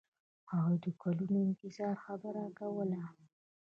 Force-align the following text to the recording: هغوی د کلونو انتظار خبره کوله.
هغوی 0.51 0.77
د 0.85 0.87
کلونو 1.01 1.37
انتظار 1.47 1.95
خبره 2.05 2.43
کوله. 2.59 3.01